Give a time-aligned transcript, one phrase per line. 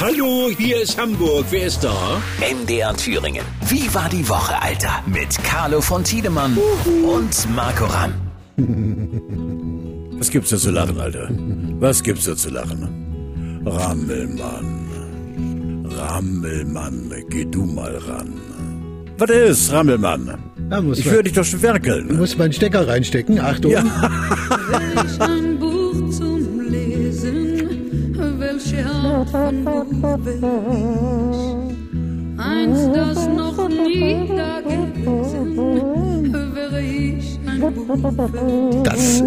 [0.00, 1.44] Hallo, hier ist Hamburg.
[1.50, 2.22] Wer ist da?
[2.40, 3.44] MDR Thüringen.
[3.68, 5.02] Wie war die Woche, Alter?
[5.04, 6.56] Mit Carlo von Tiedemann
[7.04, 8.14] und Marco Ramm.
[10.18, 11.28] Was gibt's da zu lachen, Alter?
[11.80, 13.62] Was gibt's da zu lachen?
[13.66, 14.86] Rammelmann.
[15.94, 18.32] Rammelmann, geh du mal ran.
[19.18, 20.38] Was ist, Rammelmann?
[20.70, 22.16] Da muss Ich höre dich doch schon werkeln.
[22.16, 23.38] Muss man einen Stecker reinstecken?
[23.38, 23.72] Achtung.
[23.72, 25.18] Welch
[29.26, 29.64] von
[30.24, 31.40] wär's?
[32.38, 37.39] Eins, das noch nie da gewesen, wäre ich
[38.84, 39.22] Das,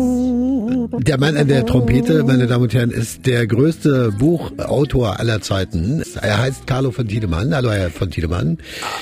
[1.05, 6.01] der Mann an der Trompete, meine Damen und Herren, ist der größte Buchautor aller Zeiten.
[6.19, 7.53] Er heißt Carlo von Tiedemann.
[7.53, 8.57] Hallo, Herr von Tiedemann.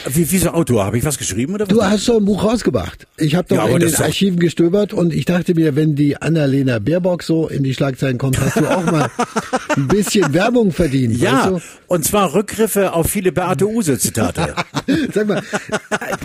[0.09, 0.83] Wie, wie so Autor?
[0.85, 1.73] Habe ich was geschrieben oder was?
[1.73, 3.07] Du hast so ein Buch rausgebracht.
[3.17, 6.79] Ich habe doch Ja, in den Archiven gestöbert und ich dachte mir, wenn die Annalena
[6.79, 9.09] Baerbock so in die Schlagzeilen kommt, hast du auch mal
[9.77, 11.17] ein bisschen Werbung verdient.
[11.17, 14.55] ja, Weißt und zwar Rückgriffe auf viele Beate Use-Zitate.
[14.87, 14.95] du?
[15.13, 15.41] Sag mal,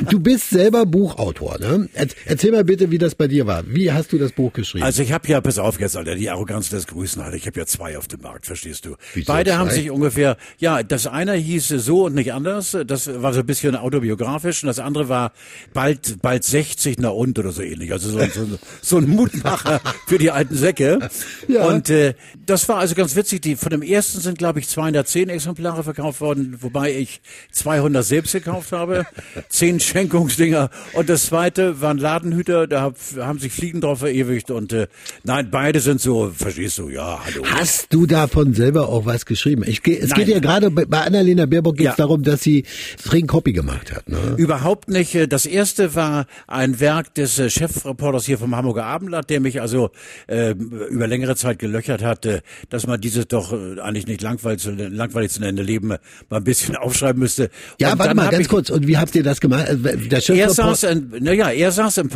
[0.09, 1.59] du bist selber Buchautor.
[1.59, 1.89] Ne?
[1.95, 3.65] Erz- Erzähl mal bitte, wie das bei dir war.
[3.67, 4.85] Wie hast du das Buch geschrieben?
[4.85, 7.37] Also ich habe ja, pass auf jetzt, Alter, die Arroganz des Grüßen, Alter.
[7.37, 8.97] Ich habe ja zwei auf dem Markt, verstehst du?
[9.15, 13.33] Wieso Beide haben sich ungefähr, ja, das eine hieß so und nicht anders, das war
[13.33, 15.33] so ein bisschen autobiografisch und das andere war
[15.73, 17.93] bald bald 60 na und oder so ähnlich.
[17.93, 21.09] Also so, so, so ein Mutmacher für die alten Säcke.
[21.49, 21.67] Ja.
[21.67, 22.15] Und äh,
[22.47, 23.43] das war also ganz witzig.
[23.43, 27.21] Die von dem ersten sind, glaube ich, 210 Exemplare verkauft worden, wobei ich
[27.53, 29.07] 200 selbst gekauft habe,
[29.49, 30.71] zehn Schenkungsdinger.
[30.93, 34.51] Und das zweite waren Ladenhüter, da hab, haben sich Fliegen drauf verewigt.
[34.51, 34.89] Und äh,
[35.25, 37.45] nein, beide sind so, verstehst du, ja, hallo.
[37.47, 39.65] Hast du davon selber auch was geschrieben?
[39.67, 40.19] Ich, es Nein.
[40.19, 41.97] geht ja gerade bei, bei Annalena Baerbock geht es Ja.
[41.97, 42.65] darum, dass sie
[43.01, 44.09] String Copy gemacht hat.
[44.09, 44.19] Ne?
[44.37, 45.17] Überhaupt nicht.
[45.33, 49.91] Das erste war ein Werk des äh, Chefreporters hier vom Hamburger Abendblatt, der mich also
[50.27, 50.51] äh,
[50.91, 54.71] über längere Zeit gelöchert hat, äh, dass man dieses doch äh, eigentlich nicht langweilig zu,
[54.73, 55.99] langweilig zu nennen Leben mal
[56.31, 57.51] ein bisschen aufschreiben müsste.
[57.81, 58.71] Ja, Und warte mal, ganz kurz.
[58.71, 59.67] Und wie habt ihr das gemacht?
[59.85, 62.11] Der Er saß, in, naja, er saß im,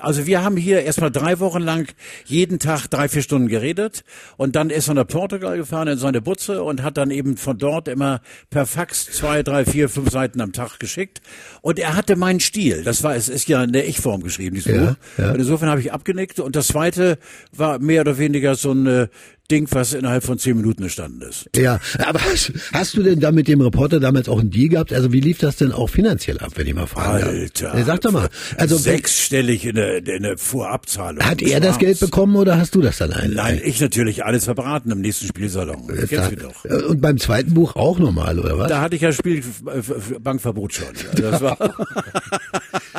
[0.00, 1.86] also wir haben hier erstmal drei Wochen lang
[2.24, 4.04] jeden Tag drei, vier Stunden geredet
[4.36, 7.58] und dann ist er nach Portugal gefahren in seine Butze und hat dann eben von
[7.58, 11.20] dort immer per Fax zwei, drei, vier, fünf Seiten am Tag geschickt
[11.62, 12.82] und er hatte meinen Stil.
[12.84, 14.96] Das war, es ist ja in der Ich-Form geschrieben, dieses Ja, Buch.
[15.18, 15.30] ja.
[15.32, 17.18] Und insofern habe ich abgenickt und das zweite
[17.52, 19.08] war mehr oder weniger so ein äh,
[19.50, 21.48] Ding, was innerhalb von zehn Minuten entstanden ist.
[21.56, 24.92] Ja, aber hast, hast du denn da mit dem Reporter damals auch einen Deal gehabt?
[24.92, 27.28] Also wie lief das denn auch finanziell ab, wenn ich mal fragen darf?
[27.30, 27.78] Alter.
[27.78, 28.28] Ja, sag doch mal.
[28.58, 31.24] Also Sechsstellig in der, in der Vorabzahlung.
[31.24, 33.32] hat er das Geld bekommen oder hast du das dann ein?
[33.32, 35.88] Nein, ich natürlich alles verbraten im nächsten Spielsalon.
[35.88, 36.64] Das kennst du doch.
[36.88, 38.68] Und beim zweiten Buch auch normal, oder was?
[38.68, 40.88] Da hatte ich ja Spielbankverbot schon.
[41.18, 41.56] Das war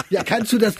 [0.09, 0.75] Ja, kannst du das,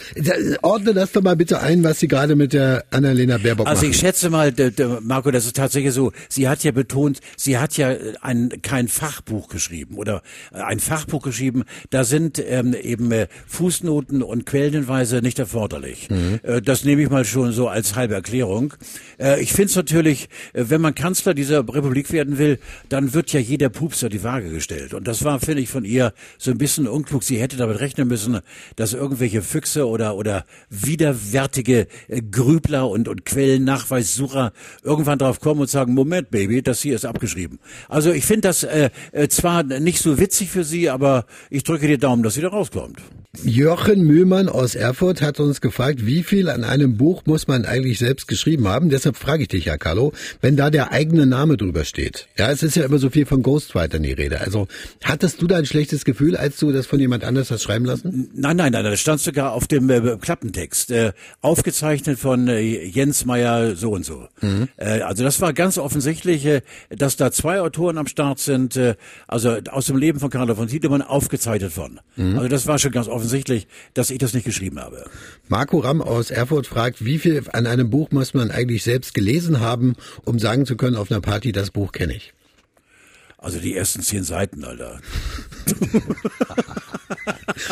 [0.62, 3.90] ordne das doch mal bitte ein, was sie gerade mit der Annalena Baerbock also machen.
[3.92, 4.52] ich schätze mal,
[5.02, 6.12] Marco, das ist tatsächlich so.
[6.28, 11.22] Sie hat ja betont, sie hat ja ein kein Fachbuch geschrieben oder äh, ein Fachbuch
[11.22, 11.64] geschrieben.
[11.90, 16.08] Da sind ähm, eben äh, Fußnoten und Quellenhinweise nicht erforderlich.
[16.10, 18.74] Äh, das nehme ich mal schon so als halbe Erklärung.
[19.18, 22.58] Äh, ich finde es natürlich, äh, wenn man Kanzler dieser Republik werden will,
[22.88, 24.94] dann wird ja jeder Pups auf die Waage gestellt.
[24.94, 27.22] Und das war, finde ich, von ihr so ein bisschen unklug.
[27.22, 28.40] Sie hätte damit rechnen müssen,
[28.76, 35.68] dass irgendwelche Füchse oder oder widerwärtige äh, Grübler und und Quellennachweissucher irgendwann drauf kommen und
[35.68, 37.58] sagen, Moment, Baby, das hier ist abgeschrieben.
[37.88, 41.86] Also ich finde das äh, äh, zwar nicht so witzig für sie, aber ich drücke
[41.86, 42.98] dir Daumen, dass sie da rauskommt.
[43.44, 48.00] Jochen Mühlmann aus Erfurt hat uns gefragt, wie viel an einem Buch muss man eigentlich
[48.00, 48.90] selbst geschrieben haben?
[48.90, 52.26] Deshalb frage ich dich ja, Carlo, wenn da der eigene Name drüber steht.
[52.36, 54.40] Ja, es ist ja immer so viel von Ghostwritern die Rede.
[54.40, 54.66] Also,
[55.04, 58.30] hattest du da ein schlechtes Gefühl, als du das von jemand anders hast schreiben lassen?
[58.34, 63.26] Nein, nein, nein, das stand sogar auf dem äh, Klappentext, äh, aufgezeichnet von äh, Jens
[63.26, 64.26] Meyer so und so.
[64.76, 68.96] Äh, also das war ganz offensichtlich, äh, dass da zwei Autoren am Start sind, äh,
[69.28, 72.00] also aus dem Leben von Carlo von Tiedemann aufgezeichnet von.
[72.16, 73.19] Also das war schon ganz offensichtlich,
[73.94, 75.08] dass ich das nicht geschrieben habe.
[75.48, 79.60] Marco Ramm aus Erfurt fragt, wie viel an einem Buch muss man eigentlich selbst gelesen
[79.60, 79.94] haben,
[80.24, 82.34] um sagen zu können auf einer Party, das Buch kenne ich?
[83.42, 85.00] Also die ersten zehn Seiten, Alter.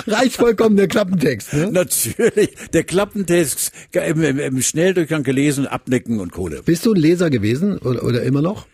[0.06, 1.70] Reicht vollkommen der Klappentext, ne?
[1.70, 6.62] Natürlich, der Klappentext im, im, im Schnelldurchgang gelesen, abnicken und Kohle.
[6.62, 8.66] Bist du ein Leser gewesen oder, oder immer noch?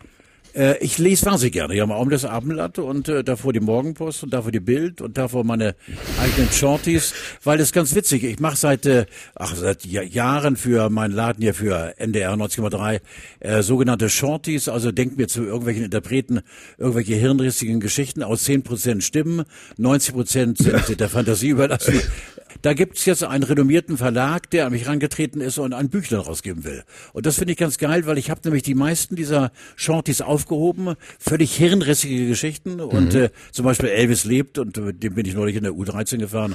[0.55, 1.75] Äh, ich lese wahnsinnig gerne.
[1.75, 5.19] Ich habe auch das Abendblatt und äh, davor die Morgenpost und davor die Bild und
[5.19, 5.75] davor meine
[6.21, 7.13] eigenen Shorties,
[7.43, 8.25] weil das ist ganz witzig.
[8.25, 13.01] Ich mache seit äh, ach seit ja Jahren für meinen Laden hier für NDR 90,3
[13.41, 14.69] äh, sogenannte Shorties.
[14.69, 16.41] Also denk mir zu irgendwelchen Interpreten
[16.79, 19.45] irgendwelche hirnrissigen Geschichten aus 10% Stimmen,
[19.79, 22.01] 90% sind der Fantasie überlassen.
[22.63, 26.65] Da gibt's jetzt einen renommierten Verlag, der an mich rangetreten ist und ein Büchlein rausgeben
[26.65, 26.85] will.
[27.13, 30.95] Und das finde ich ganz geil, weil ich habe nämlich die meisten dieser Shorties aufgehoben,
[31.19, 35.57] völlig hirnrissige Geschichten und äh, zum Beispiel Elvis lebt und äh, dem bin ich neulich
[35.57, 36.55] in der U13 gefahren.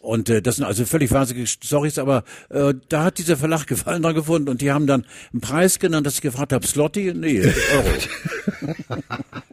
[0.00, 4.02] Und äh, das sind also völlig wahnsinnige Storys, aber äh, da hat dieser Verlag Gefallen
[4.02, 7.12] dran gefunden und die haben dann einen Preis genannt, dass ich gefragt habe, Slotty?
[7.14, 8.72] Nee, Euro.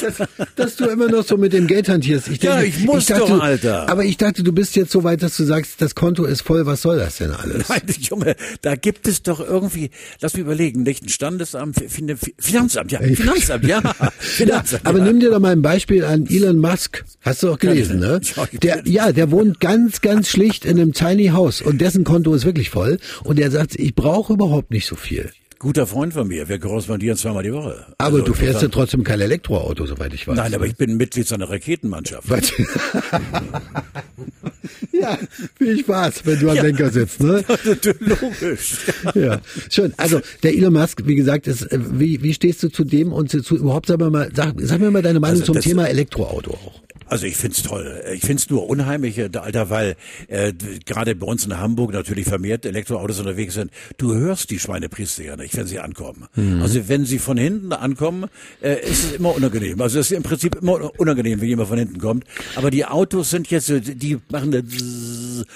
[0.00, 2.28] dass, dass du immer noch so mit dem Geld hantierst.
[2.28, 3.88] Ich Ja, ich muss dachte, doch, Alter.
[3.88, 6.66] Aber ich dachte, du bist jetzt so weit, dass du sagst, das Konto ist voll,
[6.66, 7.68] was soll das denn alles?
[7.68, 9.90] Nein, Junge, da gibt es doch irgendwie,
[10.20, 14.86] lass mich überlegen, nicht ein Standesamt, Fin- Finanzamt, ja, Finanzamt, ja, Ja, Finanzamt.
[14.86, 15.04] aber ja.
[15.04, 17.04] nimm dir doch mal ein Beispiel an Elon Musk.
[17.20, 18.20] Hast du auch gelesen, ne?
[18.36, 22.04] Ja, ich- Der, ja, der wohnt ganz, ganz schlicht in einem Tiny House und dessen
[22.04, 22.98] Konto ist wirklich voll.
[23.24, 25.30] Und er sagt, ich brauche überhaupt nicht so viel.
[25.64, 27.86] Guter Freund von mir, wir korrespondieren zweimal die Woche.
[27.96, 30.36] Aber Also, du fährst ja trotzdem kein Elektroauto, soweit ich weiß.
[30.36, 32.28] Nein, aber ich bin Mitglied seiner Raketenmannschaft.
[32.28, 32.52] Was?
[34.92, 35.18] ja,
[35.56, 36.62] viel Spaß, wenn du am Ja.
[36.64, 37.42] Lenker sitzt, ne?
[38.00, 38.76] Logisch.
[39.14, 39.40] Ja,
[39.70, 39.94] schön.
[39.96, 43.30] Also der Elon Musk, wie gesagt, ist, äh, wie, wie stehst du zu dem und
[43.30, 46.50] zu, überhaupt, sag mir mal, sag, sag mir mal deine Meinung Also zum Thema Elektroauto
[46.50, 46.82] auch.
[47.06, 48.02] Also ich find's toll.
[48.14, 49.96] Ich find's nur unheimlich, äh, Alter, weil
[50.28, 50.52] äh,
[50.84, 53.70] gerade bei uns in Hamburg natürlich vermehrt Elektroautos unterwegs sind.
[53.98, 56.26] Du hörst die Schweinepriester ja nicht, wenn sie ankommen.
[56.34, 56.62] Mhm.
[56.62, 58.26] Also wenn sie von hinten ankommen,
[58.62, 59.80] äh, ist es immer unangenehm.
[59.80, 62.24] Also es ist im Prinzip immer unangenehm, wenn jemand von hinten kommt.
[62.56, 64.64] Aber die Autos sind jetzt, die machen das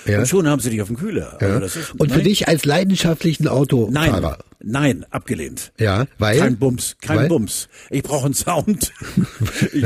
[0.06, 0.18] Ja.
[0.20, 1.36] und schon haben sie dich auf dem Kühler.
[1.40, 4.20] Also das ist, Und für nein, dich als leidenschaftlichen Autofahrer.
[4.20, 5.72] Nein, nein, abgelehnt.
[5.78, 6.38] Ja, weil?
[6.38, 7.28] Kein Bums, kein Weil?
[7.28, 7.68] Bums.
[7.90, 8.92] Ich brauche einen Sound.
[9.72, 9.84] ich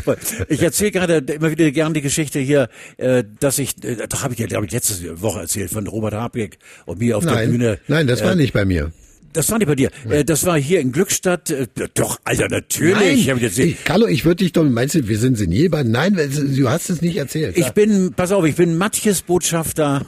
[0.49, 4.35] ich erzähle gerade immer wieder gern die Geschichte hier, äh, dass ich, äh, da habe
[4.35, 7.51] ich ja, glaube ich, letzte Woche erzählt von Robert Habeck und mir auf der Nein,
[7.51, 7.79] Bühne.
[7.89, 8.93] nein, das war äh, nicht bei mir.
[9.33, 9.91] Das war nicht bei dir.
[10.11, 11.55] Äh, das war hier in Glückstadt.
[11.95, 13.27] Doch, Alter, natürlich.
[13.27, 15.85] Nein, Ich, ich, Carlo, ich würde dich doch, meinst du, wir sind senilbar?
[15.85, 17.57] Nein, du hast es nicht erzählt.
[17.57, 20.05] ich bin, pass auf, ich bin Matjes Botschafter.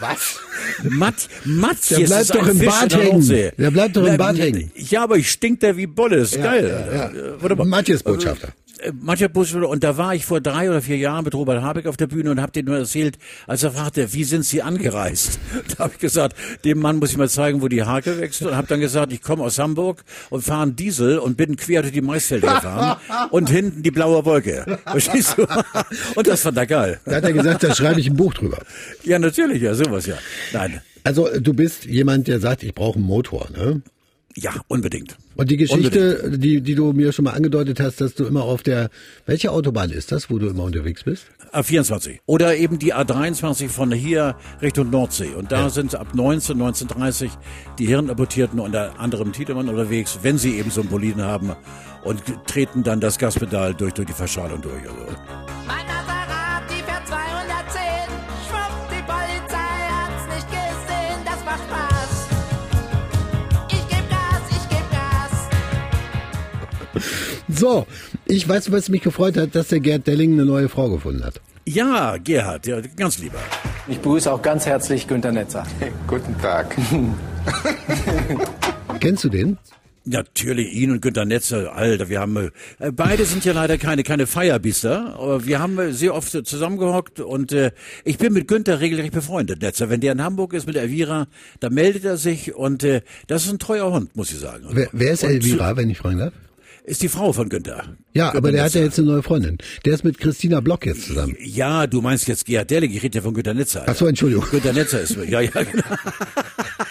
[0.00, 0.40] Was?
[0.82, 3.28] Matt, Matjes Der bleibt ist doch ein im Fisch Bad hängen.
[3.58, 4.72] Der bleibt doch im Bad hängen.
[4.76, 6.16] Ja, aber ich stink da wie Bolle.
[6.16, 6.86] Ist geil.
[6.92, 7.40] ja, ja.
[7.40, 7.66] Warte mal.
[7.66, 8.48] Matthias Botschafter.
[8.84, 9.68] Äh, Matthias Botschafter.
[9.68, 12.30] Und da war ich vor drei oder vier Jahren mit Robert Habeck auf der Bühne
[12.30, 15.38] und habe dem nur erzählt, als er fragte, wie sind Sie angereist?
[15.76, 18.42] Da habe ich gesagt, dem Mann muss ich mal zeigen, wo die Hake wächst.
[18.42, 21.82] Und habe dann gesagt, ich komme aus Hamburg und fahre einen Diesel und bin quer
[21.82, 23.00] durch die Maisfelder gefahren
[23.30, 24.78] und hinten die blaue Wolke.
[24.86, 25.46] Verstehst du?
[26.14, 27.00] Und das fand er geil.
[27.04, 28.58] Da hat er gesagt, da schreibe ich ein Buch drüber.
[29.04, 30.16] Ja, natürlich, ja, sowas, ja.
[30.52, 30.80] Nein.
[31.02, 33.82] Also du bist jemand, der sagt, ich brauche einen Motor, ne?
[34.36, 35.16] Ja, unbedingt.
[35.36, 38.62] Und die Geschichte, die, die du mir schon mal angedeutet hast, dass du immer auf
[38.62, 38.90] der,
[39.26, 41.26] welche Autobahn ist das, wo du immer unterwegs bist?
[41.52, 42.18] A24.
[42.26, 45.34] Oder eben die A23 von hier Richtung Nordsee.
[45.34, 47.30] Und da sind ab 19, 1930
[47.78, 51.52] die Hirnamputierten unter anderem Tiedemann unterwegs, wenn sie eben so einen Boliden haben
[52.02, 54.82] und treten dann das Gaspedal durch, durch die Verschalung durch.
[54.82, 55.93] Also.
[67.64, 67.86] So,
[68.26, 71.40] ich weiß, was mich gefreut hat, dass der Gerd Delling eine neue Frau gefunden hat.
[71.64, 73.38] Ja, Gerhard, ja, ganz lieber.
[73.88, 75.66] Ich begrüße auch ganz herzlich Günter Netzer.
[76.06, 76.76] Guten Tag.
[79.00, 79.56] Kennst du den?
[80.04, 82.50] Natürlich, ihn und Günter Netzer, Alter, wir haben,
[82.80, 86.42] äh, beide sind ja leider keine, keine Feierbiester, aber wir haben äh, sehr oft äh,
[86.42, 87.70] zusammengehockt und äh,
[88.04, 89.88] ich bin mit Günter regelrecht befreundet, Netzer.
[89.88, 91.28] Wenn der in Hamburg ist mit Elvira,
[91.60, 94.66] da meldet er sich und äh, das ist ein treuer Hund, muss ich sagen.
[94.72, 96.34] Wer, wer ist Und Elvira, wenn ich fragen darf?
[96.86, 97.96] Ist die Frau von Günther.
[98.12, 98.84] Ja, Günther aber der hat ja Netzer.
[98.84, 99.56] jetzt eine neue Freundin.
[99.86, 101.34] Der ist mit Christina Block jetzt zusammen.
[101.40, 103.84] Ja, du meinst jetzt Gerhard Delling, ich rede ja von Günter Netzer.
[103.86, 104.44] Ach so, Entschuldigung.
[104.50, 105.82] Günter Netzer ist, ja, ja, genau.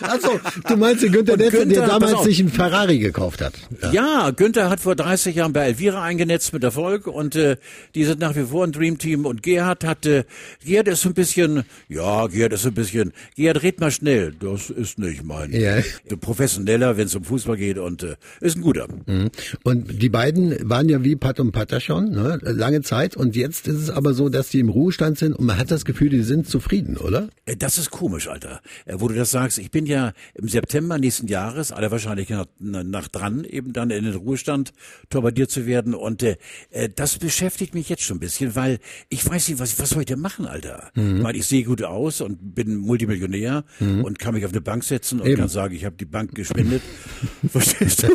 [0.00, 3.54] Achso, du meinst den Günther Netzer, der Günther, pass damals sich einen Ferrari gekauft hat.
[3.92, 7.56] Ja, Günther hat vor 30 Jahren bei Elvira eingenetzt mit Erfolg und äh,
[7.94, 10.26] die sind nach wie vor ein Dreamteam und Gerhard hatte,
[10.64, 14.98] Gerhard ist ein bisschen, ja, Gerhard ist ein bisschen, Gerhard red mal schnell, das ist
[14.98, 15.76] nicht mein, Ja.
[16.20, 18.86] professioneller, wenn es um Fußball geht und äh, ist ein guter.
[19.06, 19.30] Mhm.
[19.62, 22.38] Und die beiden waren ja wie Pat und Patachon, ne?
[22.42, 23.16] lange Zeit.
[23.16, 25.84] Und jetzt ist es aber so, dass die im Ruhestand sind und man hat das
[25.84, 27.28] Gefühl, die sind zufrieden, oder?
[27.46, 28.60] Äh, Das ist komisch, Alter.
[28.86, 32.84] Äh, Wo du das sagst, ich bin ja im September nächsten Jahres, aller Wahrscheinlichkeit nach,
[32.84, 34.72] nach dran, eben dann in den Ruhestand
[35.10, 35.94] torpediert zu werden.
[35.94, 36.36] Und äh,
[36.70, 38.78] äh, das beschäftigt mich jetzt schon ein bisschen, weil
[39.08, 40.92] ich weiß nicht, was, was soll ich denn machen, Alter?
[40.94, 41.16] Mhm.
[41.16, 44.84] Ich meine, ich sehe gut aus und bin Multimillionär und kann mich auf eine Bank
[44.84, 45.40] setzen und Eben.
[45.40, 46.80] kann sagen, ich habe die Bank gespendet.
[47.48, 48.08] Verstehst du?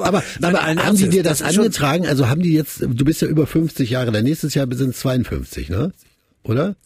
[0.00, 2.06] Aber, nein, aber haben die Ernstes, dir das, schon- angetragen?
[2.06, 5.68] Also haben die jetzt, du bist ja über 50 Jahre, der nächstes Jahr sind 52,
[5.68, 5.92] ne?
[6.44, 6.76] Oder?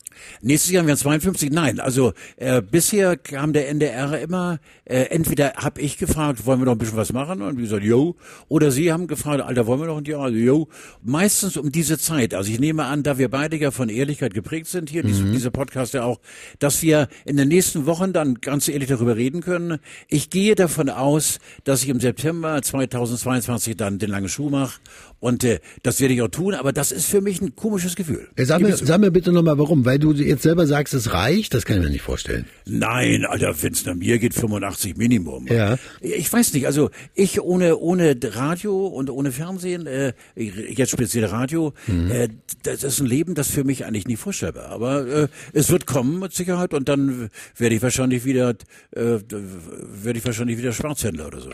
[0.41, 1.51] Nächstes Jahr haben wir 52.
[1.51, 6.67] Nein, also äh, bisher kam der NDR immer, äh, entweder habe ich gefragt, wollen wir
[6.67, 7.43] noch ein bisschen was machen?
[7.43, 8.17] Und wie gesagt, yo.
[8.49, 10.23] Oder sie haben gefragt, Alter, wollen wir noch ein Jahr?
[10.23, 10.69] Also, yo.
[11.03, 12.35] Meistens um diese Zeit.
[12.35, 15.51] Also ich nehme an, da wir beide ja von Ehrlichkeit geprägt sind hier, diese, dieser
[15.51, 16.21] Podcast ja auch,
[16.59, 19.79] dass wir in den nächsten Wochen dann ganz ehrlich darüber reden können.
[20.09, 24.81] Ich gehe davon aus, dass ich im September 2022 dann den langen Schuh mache.
[25.21, 28.29] Und äh, das werde ich auch tun, aber das ist für mich ein komisches Gefühl.
[28.37, 31.65] Sag mir, sag mir bitte nochmal warum, weil du jetzt selber sagst, es reicht, das
[31.65, 32.45] kann ich mir nicht vorstellen.
[32.67, 35.47] Nein, Alter, wenn es nach mir geht, 85 Minimum.
[35.47, 35.79] Ja.
[36.01, 41.73] Ich weiß nicht, also ich ohne ohne Radio und ohne Fernsehen, äh, jetzt speziell Radio,
[41.87, 42.11] Mhm.
[42.11, 42.29] äh,
[42.65, 44.67] das ist ein Leben, das für mich eigentlich nicht vorstellbar.
[44.71, 48.51] Aber äh, es wird kommen mit Sicherheit und dann werde ich wahrscheinlich wieder,
[48.91, 51.51] äh, werde ich wahrscheinlich wieder Schwarzhändler oder so.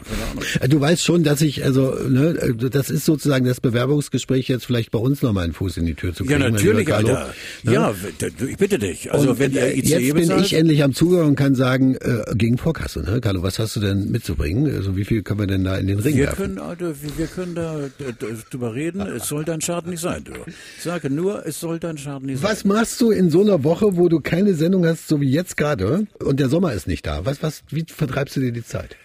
[0.60, 4.64] Äh, Du weißt schon, dass ich, also, ne, äh, das ist sozusagen das Bewerbungsgespräch jetzt
[4.66, 6.42] vielleicht bei uns nochmal einen Fuß in die Tür zu Ja, kriegen.
[6.42, 7.08] mein natürlich, lieber Carlo.
[7.14, 7.34] Alter.
[7.62, 7.72] Ne?
[7.84, 9.12] Ja, ich bitte dich.
[9.12, 11.54] Also Und, wenn ihr äh, ICE jetzt bin bezahlt, ich endlich am Zuhören und kann
[11.54, 13.20] sagen, äh, gegen Vorkasse, ne?
[13.20, 14.74] Carlo, was hast du denn mitzubringen?
[14.74, 16.36] Also wie viel können wir denn da in den Ring Wir werfen?
[16.36, 17.90] können, Alter, wir, können da
[18.50, 19.00] drüber reden.
[19.00, 20.32] Es soll dein Schaden nicht sein, du.
[20.76, 22.50] Ich sage nur, es soll dein Schaden nicht sein.
[22.50, 25.56] Was machst du in so einer Woche, wo du keine Sendung hast, so wie jetzt
[25.56, 27.26] gerade, und der Sommer ist nicht da?
[27.26, 28.96] Was, was, wie vertreibst du dir die Zeit?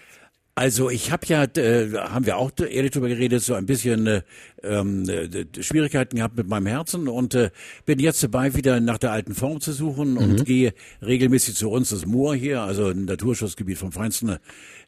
[0.56, 4.22] Also ich habe ja, äh, haben wir auch ehrlich drüber geredet, so ein bisschen äh,
[4.62, 7.50] ähm, äh, Schwierigkeiten gehabt mit meinem Herzen und äh,
[7.86, 11.90] bin jetzt dabei, wieder nach der alten Form zu suchen und gehe regelmäßig zu uns,
[11.90, 14.36] das Moor hier, also ein Naturschutzgebiet vom Feinsten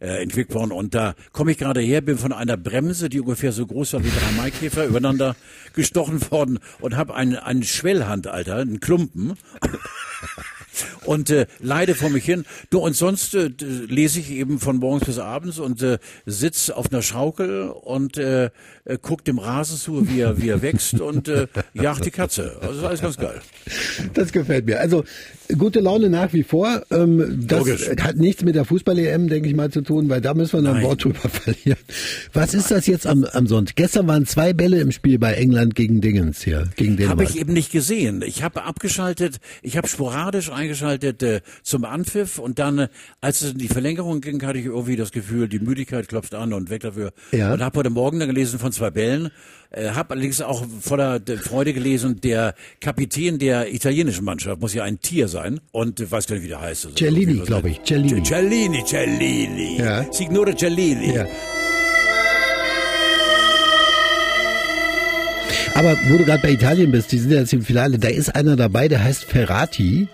[0.00, 3.52] äh, in Quickborn und da komme ich gerade her, bin von einer Bremse, die ungefähr
[3.52, 5.36] so groß war wie drei Maikäfer, übereinander
[5.74, 9.34] gestochen worden und habe einen, einen Schwellhand, Alter, einen Klumpen.
[11.04, 12.44] Und äh, leide vor mich hin.
[12.70, 16.92] Du und sonst äh, lese ich eben von morgens bis abends und äh, sitz auf
[16.92, 18.50] einer Schaukel und äh,
[18.84, 22.56] äh, guck dem Rasen zu, wie er wie er wächst und äh, jagt die Katze.
[22.60, 23.40] Also ist alles ganz geil.
[24.14, 24.80] Das gefällt mir.
[24.80, 25.04] Also
[25.58, 26.82] gute Laune nach wie vor.
[26.90, 27.88] Ähm, das Logisch.
[28.00, 30.70] hat nichts mit der Fußball-EM, denke ich mal, zu tun, weil da müssen wir noch
[30.70, 30.84] ein Nein.
[30.84, 31.78] Wort drüber verlieren.
[32.32, 33.76] Was ist das jetzt am, am Sonntag?
[33.76, 37.30] Gestern waren zwei Bälle im Spiel bei England gegen Dingens hier, gegen Habe Dänemark.
[37.30, 38.22] ich eben nicht gesehen.
[38.24, 42.88] Ich habe abgeschaltet, ich habe sporadisch eingeschaltet äh, zum Anpfiff und dann, äh,
[43.20, 46.52] als es in die Verlängerung ging, hatte ich irgendwie das Gefühl, die Müdigkeit klopft an
[46.52, 47.12] und weg dafür.
[47.32, 47.52] Ja.
[47.52, 49.30] Und habe heute Morgen dann gelesen von zwei Bällen,
[49.70, 55.00] äh, habe allerdings auch voller Freude gelesen, der Kapitän der italienischen Mannschaft muss ja ein
[55.00, 55.41] Tier sein
[55.72, 56.86] und äh, weiß gar nicht, wie der heißt.
[56.86, 57.82] Also Cellini, glaube ich.
[57.84, 58.22] Cellini.
[58.22, 59.78] Cellini, Cellini.
[59.78, 60.12] Ja.
[60.12, 61.14] Signore Cellini.
[61.14, 61.26] Ja.
[65.74, 68.34] Aber wo du gerade bei Italien bist, die sind ja jetzt im Finale, da ist
[68.34, 70.08] einer dabei, der heißt Ferrati.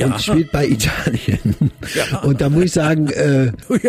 [0.00, 0.06] Ja.
[0.06, 1.70] Und spielt bei Italien.
[1.94, 2.20] Ja.
[2.20, 3.52] Und da muss ich sagen, äh,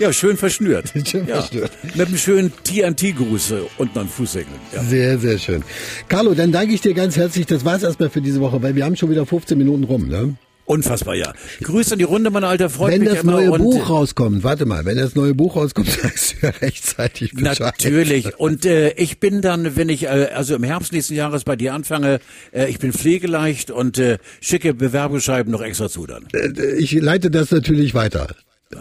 [0.00, 0.92] Ja, schön verschnürt.
[1.06, 1.36] Schön ja.
[1.36, 1.70] verschnürt.
[1.94, 4.52] Mit einem schönen TNT-Gruß unten an den Fußsegel.
[4.74, 4.82] Ja.
[4.82, 5.62] sehr, sehr schön.
[6.08, 7.46] Carlo, dann danke ich dir ganz herzlich.
[7.46, 10.08] Das war's erstmal für diese Woche, weil wir haben schon wieder 15 Minuten rum.
[10.08, 10.34] Ne?
[10.70, 11.32] Unfassbar, ja.
[11.64, 14.98] Grüße an die Runde, mein Alter, freut Wenn das neue Buch rauskommt, warte mal, wenn
[14.98, 17.58] das neue Buch rauskommt, sagst du ja rechtzeitig Bescheid.
[17.58, 18.38] Natürlich.
[18.38, 21.74] Und äh, ich bin dann, wenn ich äh, also im Herbst nächsten Jahres bei dir
[21.74, 22.20] anfange,
[22.52, 26.28] äh, ich bin pflegeleicht und äh, schicke Bewerbungsschreiben noch extra zu dann.
[26.32, 28.28] Äh, Ich leite das natürlich weiter.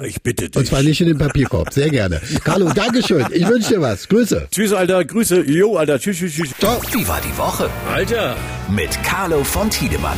[0.03, 0.55] Ich bitte dich.
[0.55, 1.73] Und zwar nicht in den Papierkorb.
[1.73, 2.21] Sehr gerne.
[2.43, 3.25] Carlo, Dankeschön.
[3.31, 4.07] Ich wünsche dir was.
[4.07, 4.47] Grüße.
[4.51, 5.03] Tschüss, Alter.
[5.03, 5.41] Grüße.
[5.41, 5.99] Jo, Alter.
[5.99, 6.49] Tschüss, tschüss, tschüss.
[6.59, 6.79] Ciao.
[6.91, 7.69] Wie war die Woche?
[7.91, 8.35] Alter.
[8.69, 10.17] Mit Carlo von Tiedemann.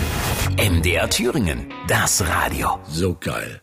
[0.58, 1.66] MDR Thüringen.
[1.88, 2.80] Das Radio.
[2.90, 3.62] So geil.